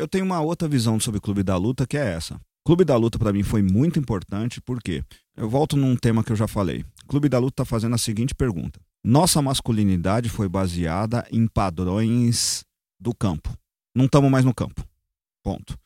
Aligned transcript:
Eu 0.00 0.08
tenho 0.08 0.24
uma 0.24 0.40
outra 0.40 0.66
visão 0.66 0.98
sobre 0.98 1.18
o 1.18 1.20
Clube 1.20 1.42
da 1.42 1.58
Luta 1.58 1.86
que 1.86 1.98
é 1.98 2.14
essa. 2.14 2.40
Clube 2.64 2.86
da 2.86 2.96
Luta 2.96 3.18
para 3.18 3.34
mim 3.34 3.42
foi 3.42 3.60
muito 3.60 3.98
importante 3.98 4.58
porque 4.58 5.04
eu 5.36 5.46
volto 5.46 5.76
num 5.76 5.94
tema 5.94 6.24
que 6.24 6.32
eu 6.32 6.36
já 6.36 6.48
falei. 6.48 6.86
Clube 7.06 7.28
da 7.28 7.38
Luta 7.38 7.52
está 7.52 7.64
fazendo 7.66 7.94
a 7.94 7.98
seguinte 7.98 8.34
pergunta: 8.34 8.80
Nossa 9.04 9.42
masculinidade 9.42 10.30
foi 10.30 10.48
baseada 10.48 11.26
em 11.30 11.46
padrões 11.46 12.64
do 12.98 13.14
campo. 13.14 13.54
Não 13.94 14.06
estamos 14.06 14.30
mais 14.30 14.42
no 14.42 14.54
campo. 14.54 14.82
Ponto. 15.42 15.78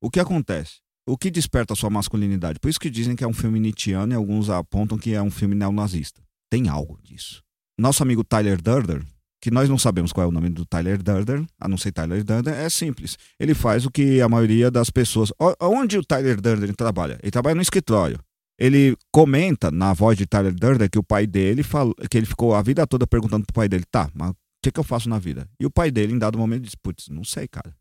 O 0.00 0.10
que 0.10 0.18
acontece? 0.18 0.76
O 1.06 1.18
que 1.18 1.30
desperta 1.30 1.74
a 1.74 1.76
sua 1.76 1.90
masculinidade? 1.90 2.58
Por 2.58 2.70
isso 2.70 2.80
que 2.80 2.88
dizem 2.88 3.14
que 3.14 3.24
é 3.24 3.28
um 3.28 3.34
filme 3.34 3.60
nietzscheano 3.60 4.14
e 4.14 4.16
alguns 4.16 4.48
apontam 4.48 4.96
que 4.96 5.12
é 5.12 5.20
um 5.20 5.30
filme 5.30 5.54
neonazista. 5.54 6.22
Tem 6.48 6.68
algo 6.68 6.98
disso. 7.02 7.42
Nosso 7.78 8.02
amigo 8.02 8.24
Tyler 8.24 8.62
Durden, 8.62 9.02
que 9.40 9.50
nós 9.50 9.68
não 9.68 9.78
sabemos 9.78 10.12
qual 10.12 10.24
é 10.24 10.28
o 10.28 10.32
nome 10.32 10.48
do 10.48 10.66
Tyler 10.66 11.02
Durden, 11.02 11.46
a 11.60 11.68
não 11.68 11.76
ser 11.76 11.92
Tyler 11.92 12.24
Durden, 12.24 12.54
é 12.54 12.68
simples. 12.68 13.16
Ele 13.38 13.54
faz 13.54 13.86
o 13.86 13.90
que 13.90 14.20
a 14.20 14.28
maioria 14.28 14.70
das 14.70 14.90
pessoas. 14.90 15.32
Onde 15.60 15.98
o 15.98 16.04
Tyler 16.04 16.40
Durden 16.40 16.72
trabalha? 16.72 17.18
Ele 17.22 17.30
trabalha 17.30 17.54
no 17.54 17.62
escritório. 17.62 18.18
Ele 18.58 18.96
comenta 19.12 19.70
na 19.70 19.92
voz 19.92 20.18
de 20.18 20.26
Tyler 20.26 20.52
Durden 20.52 20.88
que 20.88 20.98
o 20.98 21.02
pai 21.02 21.26
dele 21.26 21.62
falou, 21.62 21.94
que 22.10 22.18
ele 22.18 22.26
ficou 22.26 22.54
a 22.54 22.62
vida 22.62 22.86
toda 22.86 23.06
perguntando 23.06 23.46
pro 23.46 23.54
pai 23.54 23.68
dele, 23.68 23.84
tá, 23.88 24.10
mas 24.12 24.30
o 24.30 24.34
que, 24.60 24.72
que 24.72 24.80
eu 24.80 24.84
faço 24.84 25.08
na 25.08 25.18
vida? 25.18 25.48
E 25.60 25.64
o 25.64 25.70
pai 25.70 25.92
dele, 25.92 26.12
em 26.12 26.18
dado 26.18 26.36
momento, 26.36 26.64
disse, 26.64 26.76
putz, 26.82 27.08
não 27.08 27.22
sei, 27.22 27.46
cara. 27.46 27.72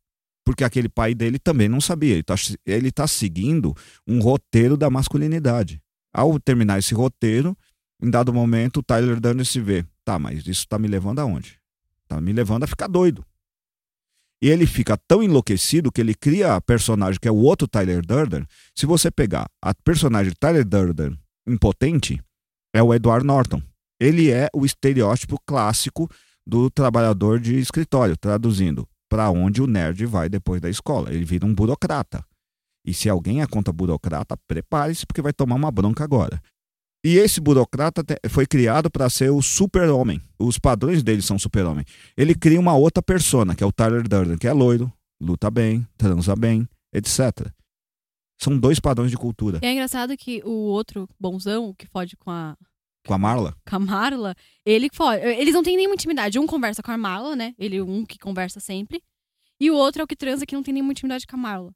Porque 0.45 0.63
aquele 0.63 0.87
pai 0.87 1.15
dele 1.15 1.39
também 1.39 1.67
não 1.67 1.81
sabia. 1.81 2.13
Ele 2.13 2.23
tá, 2.23 2.35
ele 2.65 2.91
tá 2.91 3.07
seguindo 3.07 3.75
um 4.07 4.19
roteiro 4.19 4.77
da 4.77 4.89
masculinidade. 4.89 5.81
Ao 6.13 6.39
terminar 6.39 6.77
esse 6.79 6.93
roteiro, 6.93 7.57
em 8.01 8.09
dado 8.09 8.33
momento, 8.33 8.77
o 8.77 8.83
Tyler 8.83 9.19
Durden 9.19 9.43
se 9.43 9.59
vê, 9.59 9.85
tá, 10.05 10.19
mas 10.19 10.45
isso 10.45 10.67
tá 10.67 10.77
me 10.77 10.87
levando 10.87 11.19
aonde? 11.19 11.59
Tá 12.07 12.21
me 12.21 12.31
levando 12.31 12.63
a 12.63 12.67
ficar 12.67 12.87
doido. 12.87 13.25
E 14.41 14.49
ele 14.49 14.67
fica 14.67 14.95
tão 15.07 15.23
enlouquecido 15.23 15.91
que 15.91 15.99
ele 15.99 16.13
cria 16.13 16.55
a 16.55 16.61
personagem 16.61 17.19
que 17.19 17.27
é 17.27 17.31
o 17.31 17.37
outro 17.37 17.67
Tyler 17.67 18.05
Durden. 18.05 18.45
Se 18.75 18.85
você 18.85 19.09
pegar 19.09 19.49
a 19.59 19.73
personagem 19.73 20.31
Tyler 20.39 20.63
Durden 20.63 21.17
impotente, 21.47 22.21
é 22.73 22.83
o 22.83 22.93
Edward 22.93 23.25
Norton. 23.25 23.61
Ele 23.99 24.29
é 24.29 24.47
o 24.53 24.63
estereótipo 24.63 25.39
clássico 25.43 26.07
do 26.45 26.69
trabalhador 26.69 27.39
de 27.39 27.57
escritório, 27.57 28.15
traduzindo 28.15 28.87
para 29.09 29.31
onde 29.31 29.61
o 29.61 29.67
nerd 29.67 30.05
vai 30.05 30.29
depois 30.29 30.61
da 30.61 30.69
escola. 30.69 31.11
Ele 31.11 31.25
vira 31.25 31.45
um 31.45 31.55
burocrata. 31.55 32.23
E 32.85 32.93
se 32.93 33.09
alguém 33.09 33.41
é 33.41 33.47
contra 33.47 33.73
burocrata, 33.73 34.37
prepare-se 34.47 35.05
porque 35.05 35.21
vai 35.21 35.33
tomar 35.33 35.55
uma 35.55 35.71
bronca 35.71 36.03
agora. 36.03 36.39
E 37.03 37.17
esse 37.17 37.39
burocrata 37.39 38.03
foi 38.29 38.45
criado 38.45 38.89
para 38.89 39.09
ser 39.09 39.29
o 39.29 39.41
super-homem. 39.41 40.21
Os 40.39 40.57
padrões 40.57 41.03
dele 41.03 41.21
são 41.21 41.37
super-homem. 41.37 41.85
Ele 42.15 42.33
cria 42.35 42.59
uma 42.59 42.75
outra 42.75 43.01
persona, 43.01 43.55
que 43.55 43.63
é 43.63 43.67
o 43.67 43.71
Tyler 43.71 44.07
Durden, 44.07 44.37
que 44.37 44.47
é 44.47 44.53
loiro, 44.53 44.91
luta 45.21 45.49
bem, 45.49 45.87
transa 45.97 46.35
bem, 46.35 46.67
etc. 46.93 47.47
São 48.39 48.57
dois 48.57 48.79
padrões 48.79 49.09
de 49.11 49.17
cultura. 49.17 49.59
É 49.61 49.71
engraçado 49.71 50.15
que 50.17 50.41
o 50.43 50.51
outro 50.51 51.09
bonzão, 51.19 51.73
que 51.73 51.87
fode 51.87 52.15
com 52.17 52.29
a. 52.29 52.55
Com 53.05 53.13
a 53.13 53.17
Marla? 53.17 53.55
Com 53.67 53.75
a 53.77 53.79
Marla, 53.79 54.35
ele 54.65 54.89
fode. 54.93 55.23
Eles 55.23 55.53
não 55.53 55.63
têm 55.63 55.77
nenhuma 55.77 55.95
intimidade. 55.95 56.37
Um 56.37 56.45
conversa 56.45 56.83
com 56.83 56.91
a 56.91 56.97
Marla, 56.97 57.35
né? 57.35 57.53
Ele, 57.57 57.81
um 57.81 58.05
que 58.05 58.19
conversa 58.19 58.59
sempre. 58.59 59.01
E 59.59 59.71
o 59.71 59.75
outro 59.75 60.01
é 60.01 60.03
o 60.03 60.07
que 60.07 60.15
transa 60.15 60.45
que 60.45 60.53
não 60.53 60.61
tem 60.61 60.73
nenhuma 60.73 60.91
intimidade 60.91 61.25
com 61.25 61.35
a 61.35 61.39
Marla. 61.39 61.71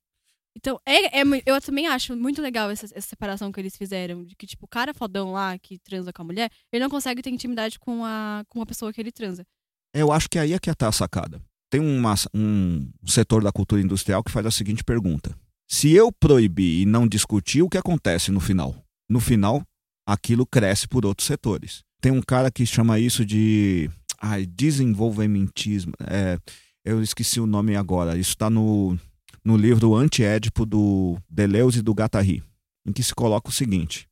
Então, 0.56 0.80
é, 0.86 1.22
é, 1.22 1.24
eu 1.46 1.62
também 1.62 1.88
acho 1.88 2.16
muito 2.16 2.42
legal 2.42 2.70
essa, 2.70 2.86
essa, 2.86 3.08
separação 3.08 3.52
que 3.52 3.60
eles 3.60 3.76
fizeram. 3.76 4.24
De 4.24 4.36
que, 4.36 4.46
tipo, 4.46 4.66
o 4.66 4.70
cara 4.70 4.94
fodão 4.94 5.32
lá 5.32 5.58
que 5.58 5.80
transa 5.80 6.12
com 6.12 6.22
a 6.22 6.26
mulher, 6.26 6.52
ele 6.72 6.84
não 6.84 6.90
consegue 6.90 7.22
ter 7.22 7.30
intimidade 7.30 7.80
com 7.80 8.04
a, 8.04 8.44
com 8.50 8.62
a 8.62 8.66
pessoa 8.66 8.92
que 8.92 9.00
ele 9.00 9.12
transa. 9.12 9.46
Eu 9.94 10.12
acho 10.12 10.30
que 10.30 10.40
aí 10.40 10.54
é 10.54 10.60
que 10.60 10.74
tá 10.74 10.88
a 10.88 10.92
sacada. 10.92 11.42
Tem 11.70 11.80
uma, 11.80 12.16
um 12.34 12.92
setor 13.06 13.44
da 13.44 13.52
cultura 13.52 13.82
industrial 13.82 14.24
que 14.24 14.32
faz 14.32 14.46
a 14.46 14.52
seguinte 14.52 14.84
pergunta: 14.84 15.36
Se 15.70 15.92
eu 15.92 16.12
proibir 16.12 16.82
e 16.82 16.86
não 16.86 17.08
discutir, 17.08 17.62
o 17.62 17.70
que 17.70 17.78
acontece 17.78 18.32
no 18.32 18.42
final? 18.42 18.76
No 19.10 19.20
final, 19.20 19.64
aquilo 20.06 20.46
cresce 20.46 20.88
por 20.88 21.06
outros 21.06 21.28
setores. 21.28 21.84
Tem 22.02 22.12
um 22.12 22.22
cara 22.22 22.52
que 22.52 22.66
chama 22.66 23.00
isso 23.00 23.26
de 23.26 23.90
ai, 24.20 24.46
desenvolvimentismo. 24.46 25.94
É, 26.06 26.38
eu 26.84 27.02
esqueci 27.02 27.40
o 27.40 27.48
nome 27.48 27.76
agora. 27.76 28.18
Isso 28.18 28.32
está 28.32 28.50
no 28.50 28.98
no 29.44 29.58
livro 29.58 29.96
Anti-Édipo 29.96 30.66
do 30.66 31.18
Deleuze 31.30 31.80
e 31.80 31.82
do 31.82 31.94
Guattari, 31.94 32.44
em 32.86 32.92
que 32.92 33.04
se 33.04 33.14
coloca 33.14 33.50
o 33.50 33.54
seguinte: 33.54 34.08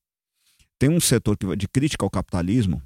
tem 0.78 0.90
um 0.90 1.00
setor 1.00 1.38
de 1.56 1.68
crítica 1.68 2.06
ao 2.06 2.10
capitalismo, 2.10 2.82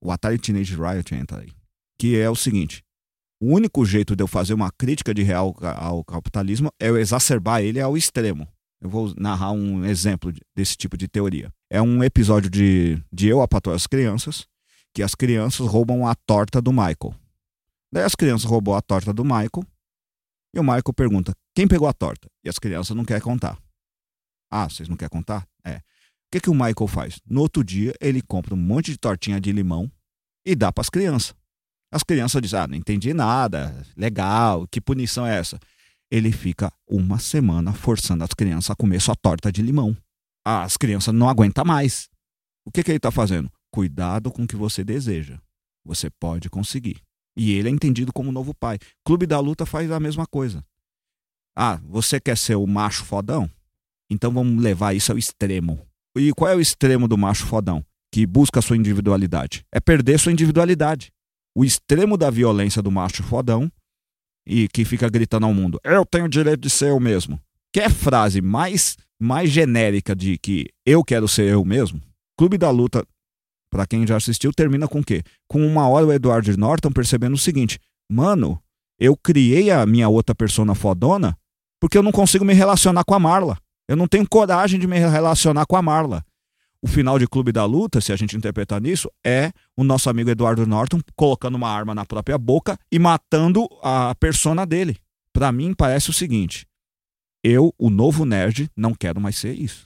o 0.00 0.10
Atari 0.10 0.38
Teenage 0.38 0.74
Riot 0.74 1.14
entra 1.14 1.40
aí, 1.40 1.52
que 1.98 2.18
é 2.18 2.28
o 2.28 2.36
seguinte: 2.36 2.84
o 3.40 3.54
único 3.54 3.84
jeito 3.84 4.14
de 4.16 4.22
eu 4.22 4.26
fazer 4.26 4.54
uma 4.54 4.70
crítica 4.70 5.12
de 5.12 5.22
real 5.22 5.56
ao 5.60 6.04
capitalismo 6.04 6.70
é 6.80 6.88
eu 6.88 6.96
exacerbar 6.96 7.62
ele 7.62 7.80
ao 7.80 7.96
extremo. 7.96 8.48
Eu 8.80 8.90
vou 8.90 9.14
narrar 9.16 9.52
um 9.52 9.84
exemplo 9.84 10.32
desse 10.54 10.76
tipo 10.76 10.96
de 10.96 11.08
teoria. 11.08 11.50
É 11.70 11.80
um 11.80 12.04
episódio 12.04 12.50
de, 12.50 13.02
de 13.10 13.26
Eu, 13.26 13.40
a 13.40 13.48
Patroa 13.48 13.74
as 13.74 13.86
Crianças, 13.86 14.46
que 14.92 15.02
as 15.02 15.14
crianças 15.14 15.66
roubam 15.66 16.06
a 16.06 16.14
torta 16.14 16.60
do 16.60 16.72
Michael. 16.72 17.14
Daí 17.90 18.04
as 18.04 18.14
crianças 18.14 18.44
roubam 18.44 18.74
a 18.74 18.82
torta 18.82 19.12
do 19.12 19.24
Michael 19.24 19.64
e 20.56 20.58
o 20.58 20.62
Michael 20.62 20.94
pergunta: 20.94 21.34
quem 21.54 21.68
pegou 21.68 21.86
a 21.86 21.92
torta? 21.92 22.28
E 22.42 22.48
as 22.48 22.58
crianças 22.58 22.96
não 22.96 23.04
querem 23.04 23.22
contar. 23.22 23.58
Ah, 24.50 24.68
vocês 24.68 24.88
não 24.88 24.96
querem 24.96 25.10
contar? 25.10 25.46
É. 25.64 25.76
O 25.76 25.82
que, 26.32 26.40
que 26.40 26.50
o 26.50 26.54
Michael 26.54 26.86
faz? 26.88 27.20
No 27.28 27.42
outro 27.42 27.62
dia, 27.62 27.94
ele 28.00 28.22
compra 28.22 28.54
um 28.54 28.58
monte 28.58 28.90
de 28.90 28.98
tortinha 28.98 29.40
de 29.40 29.52
limão 29.52 29.90
e 30.44 30.54
dá 30.54 30.72
para 30.72 30.80
as 30.80 30.88
crianças. 30.88 31.34
As 31.92 32.02
crianças 32.02 32.40
dizem: 32.40 32.58
Ah, 32.58 32.66
não 32.66 32.76
entendi 32.76 33.12
nada, 33.12 33.84
legal, 33.96 34.66
que 34.66 34.80
punição 34.80 35.26
é 35.26 35.36
essa? 35.36 35.58
Ele 36.10 36.32
fica 36.32 36.72
uma 36.88 37.18
semana 37.18 37.72
forçando 37.72 38.24
as 38.24 38.30
crianças 38.30 38.70
a 38.70 38.76
comer 38.76 39.00
sua 39.00 39.14
torta 39.14 39.52
de 39.52 39.60
limão. 39.60 39.96
As 40.44 40.76
crianças 40.76 41.12
não 41.12 41.28
aguentam 41.28 41.64
mais. 41.64 42.08
O 42.64 42.70
que, 42.70 42.82
que 42.82 42.90
ele 42.90 42.98
está 42.98 43.10
fazendo? 43.10 43.50
Cuidado 43.70 44.30
com 44.30 44.44
o 44.44 44.46
que 44.46 44.56
você 44.56 44.84
deseja. 44.84 45.38
Você 45.84 46.08
pode 46.08 46.48
conseguir. 46.48 47.02
E 47.36 47.52
ele 47.52 47.68
é 47.68 47.72
entendido 47.72 48.12
como 48.12 48.32
novo 48.32 48.54
pai. 48.54 48.78
Clube 49.04 49.26
da 49.26 49.38
Luta 49.38 49.66
faz 49.66 49.90
a 49.90 50.00
mesma 50.00 50.26
coisa. 50.26 50.64
Ah, 51.54 51.80
você 51.84 52.18
quer 52.20 52.36
ser 52.36 52.54
o 52.54 52.66
macho 52.66 53.04
fodão? 53.04 53.50
Então 54.10 54.30
vamos 54.30 54.62
levar 54.62 54.94
isso 54.94 55.12
ao 55.12 55.18
extremo. 55.18 55.86
E 56.16 56.32
qual 56.32 56.50
é 56.50 56.56
o 56.56 56.60
extremo 56.60 57.06
do 57.06 57.18
macho 57.18 57.46
fodão? 57.46 57.84
Que 58.12 58.26
busca 58.26 58.62
sua 58.62 58.76
individualidade. 58.76 59.64
É 59.72 59.80
perder 59.80 60.18
sua 60.18 60.32
individualidade. 60.32 61.12
O 61.54 61.64
extremo 61.64 62.16
da 62.16 62.30
violência 62.30 62.82
do 62.82 62.90
macho 62.90 63.22
fodão 63.22 63.70
e 64.46 64.68
que 64.68 64.84
fica 64.84 65.08
gritando 65.08 65.46
ao 65.46 65.54
mundo: 65.54 65.80
Eu 65.82 66.04
tenho 66.06 66.26
o 66.26 66.28
direito 66.28 66.60
de 66.60 66.70
ser 66.70 66.90
eu 66.90 67.00
mesmo. 67.00 67.40
Quer 67.72 67.90
frase 67.90 68.40
mais, 68.40 68.96
mais 69.20 69.50
genérica 69.50 70.14
de 70.14 70.38
que 70.38 70.68
eu 70.84 71.04
quero 71.04 71.28
ser 71.28 71.52
eu 71.52 71.64
mesmo? 71.64 72.00
Clube 72.38 72.56
da 72.56 72.70
Luta 72.70 73.04
para 73.70 73.86
quem 73.86 74.06
já 74.06 74.16
assistiu, 74.16 74.52
termina 74.52 74.88
com 74.88 75.00
o 75.00 75.04
quê? 75.04 75.22
Com 75.48 75.66
uma 75.66 75.88
hora 75.88 76.06
o 76.06 76.12
Edward 76.12 76.56
Norton 76.56 76.90
percebendo 76.90 77.34
o 77.34 77.38
seguinte: 77.38 77.78
mano, 78.10 78.60
eu 78.98 79.16
criei 79.16 79.70
a 79.70 79.84
minha 79.86 80.08
outra 80.08 80.34
persona 80.34 80.74
fodona 80.74 81.36
porque 81.80 81.98
eu 81.98 82.02
não 82.02 82.12
consigo 82.12 82.44
me 82.44 82.54
relacionar 82.54 83.04
com 83.04 83.14
a 83.14 83.18
Marla. 83.18 83.58
Eu 83.88 83.96
não 83.96 84.08
tenho 84.08 84.28
coragem 84.28 84.80
de 84.80 84.86
me 84.86 84.98
relacionar 84.98 85.66
com 85.66 85.76
a 85.76 85.82
Marla. 85.82 86.24
O 86.82 86.88
final 86.88 87.18
de 87.18 87.26
Clube 87.26 87.52
da 87.52 87.64
Luta, 87.64 88.00
se 88.00 88.12
a 88.12 88.16
gente 88.16 88.36
interpretar 88.36 88.80
nisso, 88.80 89.10
é 89.24 89.50
o 89.76 89.84
nosso 89.84 90.10
amigo 90.10 90.30
Eduardo 90.30 90.66
Norton 90.66 91.00
colocando 91.14 91.54
uma 91.54 91.70
arma 91.70 91.94
na 91.94 92.04
própria 92.04 92.38
boca 92.38 92.78
e 92.90 92.98
matando 92.98 93.68
a 93.82 94.14
persona 94.14 94.66
dele. 94.66 94.96
Para 95.32 95.52
mim, 95.52 95.74
parece 95.74 96.10
o 96.10 96.12
seguinte: 96.12 96.66
eu, 97.42 97.74
o 97.78 97.90
novo 97.90 98.24
nerd, 98.24 98.70
não 98.76 98.94
quero 98.94 99.20
mais 99.20 99.36
ser 99.36 99.54
isso. 99.54 99.85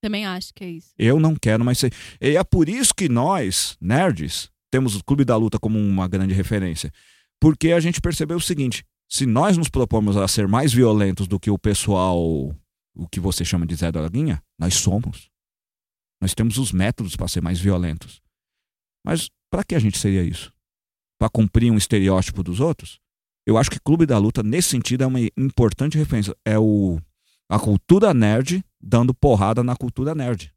Também 0.00 0.24
acho 0.24 0.52
que 0.54 0.64
é 0.64 0.70
isso. 0.70 0.94
Eu 0.98 1.20
não 1.20 1.34
quero 1.34 1.64
mais 1.64 1.78
ser. 1.78 1.92
E 2.20 2.36
é 2.36 2.42
por 2.42 2.68
isso 2.68 2.94
que 2.94 3.08
nós, 3.08 3.76
nerds, 3.80 4.50
temos 4.70 4.96
o 4.96 5.04
Clube 5.04 5.24
da 5.24 5.36
Luta 5.36 5.58
como 5.58 5.78
uma 5.78 6.08
grande 6.08 6.32
referência. 6.32 6.92
Porque 7.40 7.72
a 7.72 7.80
gente 7.80 8.00
percebeu 8.00 8.38
o 8.38 8.40
seguinte: 8.40 8.84
se 9.08 9.26
nós 9.26 9.56
nos 9.56 9.68
propomos 9.68 10.16
a 10.16 10.26
ser 10.26 10.48
mais 10.48 10.72
violentos 10.72 11.26
do 11.26 11.38
que 11.38 11.50
o 11.50 11.58
pessoal, 11.58 12.18
o 12.94 13.08
que 13.10 13.20
você 13.20 13.44
chama 13.44 13.66
de 13.66 13.74
Zé 13.74 13.90
Droguinha, 13.90 14.42
nós 14.58 14.74
somos. 14.74 15.28
Nós 16.20 16.34
temos 16.34 16.58
os 16.58 16.70
métodos 16.70 17.16
para 17.16 17.28
ser 17.28 17.40
mais 17.40 17.58
violentos. 17.58 18.22
Mas 19.04 19.30
para 19.50 19.64
que 19.64 19.74
a 19.74 19.78
gente 19.78 19.98
seria 19.98 20.22
isso? 20.22 20.52
Para 21.18 21.30
cumprir 21.30 21.72
um 21.72 21.76
estereótipo 21.76 22.42
dos 22.42 22.60
outros? 22.60 23.00
Eu 23.46 23.56
acho 23.56 23.70
que 23.70 23.80
Clube 23.80 24.06
da 24.06 24.18
Luta, 24.18 24.42
nesse 24.42 24.68
sentido, 24.68 25.02
é 25.02 25.06
uma 25.06 25.20
importante 25.36 25.98
referência. 25.98 26.36
É 26.44 26.58
o, 26.58 27.00
a 27.48 27.58
cultura 27.58 28.12
nerd 28.14 28.62
dando 28.80 29.14
porrada 29.14 29.62
na 29.62 29.76
cultura 29.76 30.14
nerd. 30.14 30.52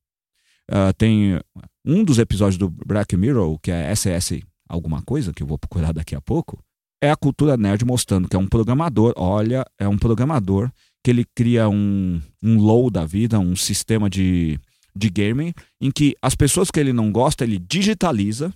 Uh, 0.72 0.94
tem 0.98 1.40
um 1.86 2.04
dos 2.04 2.20
episódios 2.20 2.58
do 2.58 2.70
Black 2.70 3.16
Mirror, 3.18 3.60
que 3.60 3.72
é 3.72 3.94
SS 3.94 4.42
alguma 4.68 5.02
coisa, 5.02 5.34
que 5.34 5.44
eu 5.44 5.48
vou 5.48 5.58
procurar 5.58 5.94
daqui 5.94 6.16
a 6.16 6.22
pouco, 6.22 6.60
é 7.02 7.12
a 7.12 7.16
cultura 7.16 7.58
nerd 7.58 7.86
mostrando 7.86 8.28
que 8.28 8.36
é 8.36 8.40
um 8.40 8.48
programador, 8.48 9.14
olha, 9.18 9.66
é 9.78 9.88
um 9.88 9.98
programador 9.98 10.72
que 11.04 11.12
ele 11.12 11.26
cria 11.36 11.68
um, 11.68 12.22
um 12.42 12.58
low 12.60 12.90
da 12.90 13.06
vida, 13.06 13.40
um 13.40 13.56
sistema 13.56 14.10
de, 14.10 14.58
de 14.96 15.10
gaming, 15.10 15.54
em 15.82 15.92
que 15.92 16.16
as 16.22 16.34
pessoas 16.34 16.72
que 16.72 16.80
ele 16.80 16.94
não 16.94 17.12
gosta, 17.12 17.44
ele 17.44 17.60
digitaliza 17.60 18.54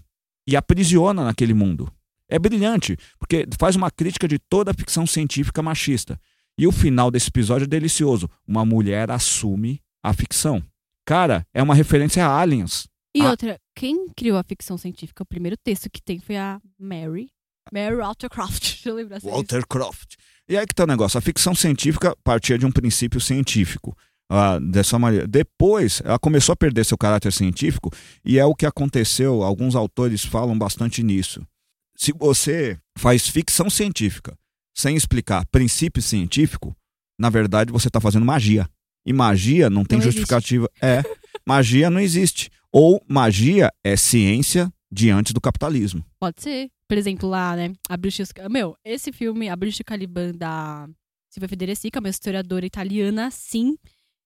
e 0.47 0.55
aprisiona 0.55 1.25
naquele 1.25 1.53
mundo. 1.53 1.91
É 2.29 2.39
brilhante, 2.39 2.97
porque 3.19 3.45
faz 3.59 3.75
uma 3.75 3.91
crítica 3.91 4.27
de 4.27 4.39
toda 4.39 4.71
a 4.71 4.73
ficção 4.73 5.05
científica 5.05 5.61
machista. 5.61 6.19
E 6.57 6.65
o 6.67 6.71
final 6.71 7.11
desse 7.11 7.29
episódio 7.29 7.65
é 7.65 7.67
delicioso. 7.67 8.29
Uma 8.47 8.65
mulher 8.65 9.11
assume 9.11 9.81
a 10.03 10.13
ficção. 10.13 10.63
Cara, 11.05 11.45
é 11.53 11.61
uma 11.61 11.75
referência 11.75 12.25
a 12.25 12.39
Aliens. 12.39 12.87
E 13.15 13.21
Ah. 13.21 13.29
outra, 13.31 13.59
quem 13.75 14.07
criou 14.15 14.37
a 14.37 14.43
ficção 14.43 14.77
científica? 14.77 15.23
O 15.23 15.25
primeiro 15.25 15.55
texto 15.63 15.89
que 15.89 16.01
tem 16.01 16.19
foi 16.19 16.35
a 16.37 16.59
Mary. 16.79 17.29
Mary 17.71 17.95
Walter 17.95 18.29
Croft. 18.29 18.59
Deixa 18.73 18.89
eu 18.89 18.95
lembrar 18.95 19.15
é 19.15 19.19
isso. 19.19 19.29
Walter 19.29 19.65
Croft. 19.67 20.15
E 20.49 20.57
aí 20.57 20.65
que 20.65 20.73
tá 20.73 20.83
o 20.83 20.87
negócio. 20.87 21.17
A 21.17 21.21
ficção 21.21 21.53
científica 21.53 22.15
partia 22.23 22.57
de 22.57 22.65
um 22.65 22.71
princípio 22.71 23.19
científico. 23.21 23.95
ah, 24.29 24.59
dessa 24.59 24.99
maneira. 24.99 25.25
Depois, 25.25 26.01
ela 26.03 26.19
começou 26.19 26.51
a 26.51 26.55
perder 26.57 26.83
seu 26.85 26.97
caráter 26.97 27.31
científico 27.31 27.89
e 28.25 28.37
é 28.37 28.43
o 28.45 28.53
que 28.53 28.65
aconteceu. 28.65 29.41
Alguns 29.41 29.73
autores 29.73 30.25
falam 30.25 30.57
bastante 30.57 31.01
nisso. 31.01 31.47
Se 31.95 32.11
você 32.11 32.77
faz 32.97 33.25
ficção 33.27 33.69
científica 33.69 34.37
sem 34.77 34.95
explicar 34.95 35.45
princípio 35.47 36.01
científico, 36.03 36.75
na 37.19 37.29
verdade 37.29 37.71
você 37.71 37.87
está 37.87 37.99
fazendo 37.99 38.25
magia. 38.25 38.69
E 39.05 39.11
magia 39.13 39.69
não 39.69 39.83
tem 39.85 39.97
Não 39.97 40.03
existe. 40.05 40.19
justificativa. 40.19 40.69
É, 40.81 41.01
magia 41.47 41.89
não 41.89 41.99
existe. 41.99 42.51
Ou 42.71 43.01
magia 43.07 43.71
é 43.83 43.95
ciência 43.95 44.71
diante 44.91 45.33
do 45.33 45.41
capitalismo. 45.41 46.05
Pode 46.19 46.41
ser. 46.41 46.69
Por 46.87 46.97
exemplo, 46.97 47.27
lá, 47.27 47.55
né? 47.55 47.73
A 47.89 47.97
Bruxa. 47.97 48.23
Meu, 48.49 48.75
esse 48.83 49.11
filme, 49.11 49.49
A 49.49 49.55
Bruxa 49.55 49.83
Caliban 49.83 50.33
da 50.33 50.87
Silvia 51.33 51.49
Federici, 51.49 51.89
uma 51.97 52.09
historiadora 52.09 52.65
italiana, 52.65 53.31
sim. 53.31 53.77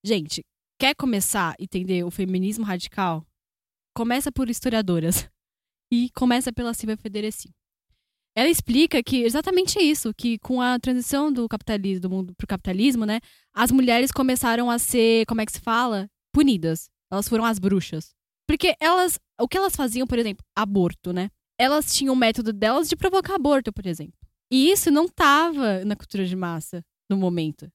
Gente, 0.04 0.42
quer 0.78 0.94
começar 0.94 1.52
a 1.52 1.62
entender 1.62 2.04
o 2.04 2.10
feminismo 2.10 2.64
radical? 2.64 3.24
Começa 3.96 4.30
por 4.32 4.50
historiadoras. 4.50 5.28
E 5.92 6.08
começa 6.14 6.52
pela 6.52 6.74
Silvia 6.74 6.96
Federici. 6.96 7.50
Ela 8.34 8.48
explica 8.48 9.02
que 9.02 9.22
exatamente 9.24 9.78
isso, 9.78 10.12
que 10.14 10.38
com 10.38 10.60
a 10.60 10.78
transição 10.78 11.30
do 11.30 11.46
capitalismo, 11.48 12.00
do 12.00 12.10
mundo 12.10 12.34
pro 12.34 12.46
capitalismo, 12.46 13.04
né, 13.04 13.20
as 13.54 13.70
mulheres 13.70 14.10
começaram 14.10 14.70
a 14.70 14.78
ser, 14.78 15.26
como 15.26 15.40
é 15.40 15.46
que 15.46 15.52
se 15.52 15.60
fala? 15.60 16.08
Punidas. 16.32 16.88
Elas 17.10 17.28
foram 17.28 17.44
as 17.44 17.58
bruxas. 17.58 18.14
Porque 18.46 18.74
elas, 18.80 19.18
o 19.38 19.46
que 19.46 19.56
elas 19.56 19.76
faziam, 19.76 20.06
por 20.06 20.18
exemplo, 20.18 20.44
aborto, 20.56 21.12
né? 21.12 21.30
Elas 21.58 21.94
tinham 21.94 22.14
o 22.14 22.16
método 22.16 22.52
delas 22.52 22.88
de 22.88 22.96
provocar 22.96 23.34
aborto, 23.34 23.72
por 23.72 23.86
exemplo. 23.86 24.18
E 24.50 24.70
isso 24.70 24.90
não 24.90 25.06
tava 25.06 25.84
na 25.84 25.94
cultura 25.94 26.24
de 26.24 26.34
massa 26.34 26.82
no 27.08 27.16
momento. 27.16 27.70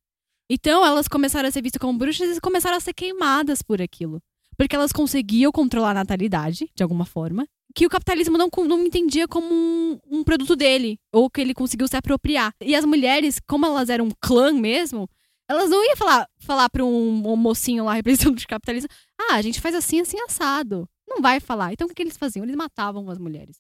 Então 0.49 0.85
elas 0.85 1.07
começaram 1.07 1.47
a 1.47 1.51
ser 1.51 1.61
vistas 1.61 1.79
como 1.79 1.97
bruxas 1.97 2.37
e 2.37 2.41
começaram 2.41 2.77
a 2.77 2.79
ser 2.79 2.93
queimadas 2.93 3.61
por 3.61 3.81
aquilo. 3.81 4.21
Porque 4.57 4.75
elas 4.75 4.91
conseguiam 4.91 5.51
controlar 5.51 5.91
a 5.91 5.95
natalidade, 5.95 6.69
de 6.75 6.83
alguma 6.83 7.05
forma, 7.05 7.47
que 7.75 7.85
o 7.85 7.89
capitalismo 7.89 8.37
não, 8.37 8.49
não 8.65 8.85
entendia 8.85 9.27
como 9.27 9.47
um, 9.53 9.99
um 10.09 10.23
produto 10.23 10.55
dele, 10.55 10.99
ou 11.11 11.29
que 11.29 11.41
ele 11.41 11.53
conseguiu 11.53 11.87
se 11.87 11.95
apropriar. 11.95 12.53
E 12.61 12.75
as 12.75 12.85
mulheres, 12.85 13.39
como 13.47 13.65
elas 13.65 13.89
eram 13.89 14.05
um 14.05 14.11
clã 14.19 14.51
mesmo, 14.51 15.09
elas 15.49 15.69
não 15.69 15.83
iam 15.85 15.95
falar, 15.95 16.27
falar 16.39 16.69
pra 16.69 16.83
um, 16.83 17.31
um 17.31 17.35
mocinho 17.35 17.85
lá 17.85 17.93
representando 17.95 18.37
o 18.37 18.47
capitalismo, 18.47 18.89
ah, 19.19 19.35
a 19.35 19.41
gente 19.41 19.61
faz 19.61 19.75
assim, 19.75 19.99
assim, 19.99 20.17
assado. 20.21 20.87
Não 21.07 21.21
vai 21.21 21.39
falar. 21.39 21.71
Então 21.73 21.85
o 21.85 21.89
que, 21.89 21.95
que 21.95 22.03
eles 22.03 22.17
faziam? 22.17 22.43
Eles 22.43 22.55
matavam 22.55 23.09
as 23.09 23.17
mulheres. 23.17 23.57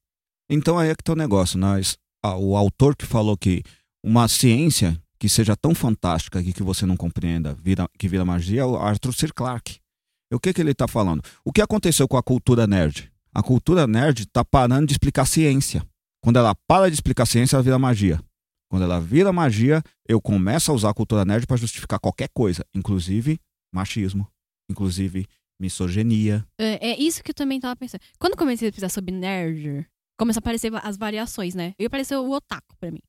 Então 0.49 0.77
aí 0.77 0.89
é 0.89 0.95
que 0.95 1.03
tá 1.03 1.13
o 1.13 1.15
negócio. 1.15 1.59
Ah, 2.23 2.37
o 2.37 2.55
autor 2.55 2.95
que 2.95 3.05
falou 3.05 3.37
que 3.37 3.63
uma 4.03 4.27
ciência 4.27 5.01
que 5.19 5.27
seja 5.27 5.55
tão 5.55 5.73
fantástica 5.73 6.43
que, 6.43 6.53
que 6.53 6.63
você 6.63 6.85
não 6.85 6.95
compreenda, 6.95 7.55
vira, 7.55 7.89
que 7.97 8.07
vira 8.07 8.25
magia, 8.25 8.61
é 8.61 8.65
o 8.65 8.75
Arthur 8.75 9.13
C. 9.13 9.27
Clarke. 9.29 9.79
E 10.31 10.35
o 10.35 10.39
que, 10.39 10.53
que 10.53 10.61
ele 10.61 10.71
está 10.71 10.87
falando? 10.87 11.23
O 11.43 11.51
que 11.51 11.61
aconteceu 11.61 12.07
com 12.07 12.17
a 12.17 12.23
cultura 12.23 12.67
nerd? 12.67 13.11
A 13.37 13.43
cultura 13.43 13.85
nerd 13.85 14.23
está 14.23 14.43
parando 14.43 14.87
de 14.87 14.93
explicar 14.93 15.27
ciência. 15.27 15.85
Quando 16.23 16.37
ela 16.37 16.55
para 16.67 16.89
de 16.89 16.95
explicar 16.95 17.27
ciência, 17.27 17.55
ela 17.55 17.61
vira 17.61 17.77
magia. 17.77 18.19
Quando 18.67 18.81
ela 18.81 18.99
vira 18.99 19.31
magia, 19.31 19.83
eu 20.09 20.19
começo 20.19 20.71
a 20.71 20.73
usar 20.73 20.89
a 20.89 20.93
cultura 20.95 21.23
nerd 21.23 21.45
para 21.45 21.55
justificar 21.55 21.99
qualquer 21.99 22.29
coisa, 22.33 22.65
inclusive 22.73 23.39
machismo, 23.71 24.27
inclusive 24.67 25.27
misoginia. 25.61 26.43
É, 26.59 26.89
é 26.89 26.99
isso 26.99 27.23
que 27.23 27.29
eu 27.29 27.35
também 27.35 27.59
tava 27.59 27.75
pensando. 27.75 28.01
Quando 28.17 28.35
comecei 28.35 28.69
a 28.69 28.71
pesquisar 28.71 28.89
sobre 28.89 29.13
nerd, 29.13 29.85
começou 30.17 30.39
a 30.39 30.41
aparecer 30.41 30.71
as 30.73 30.97
variações, 30.97 31.53
né? 31.53 31.75
E 31.77 31.85
apareceu 31.85 32.25
o 32.25 32.31
otaku 32.31 32.75
pra 32.79 32.89
mim. 32.89 33.03